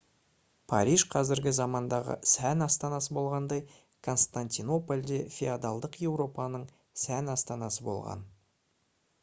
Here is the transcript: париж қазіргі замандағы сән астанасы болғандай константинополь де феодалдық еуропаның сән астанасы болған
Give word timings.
париж 0.71 1.01
қазіргі 1.15 1.51
замандағы 1.57 2.15
сән 2.31 2.65
астанасы 2.67 3.13
болғандай 3.17 3.61
константинополь 4.09 5.05
де 5.13 5.21
феодалдық 5.37 6.01
еуропаның 6.09 6.67
сән 7.05 7.33
астанасы 7.35 7.89
болған 7.91 8.29